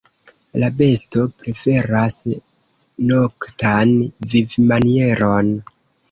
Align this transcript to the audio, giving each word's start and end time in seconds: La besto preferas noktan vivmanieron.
La 0.61 0.67
besto 0.77 1.25
preferas 1.41 2.15
noktan 3.09 3.91
vivmanieron. 4.31 5.53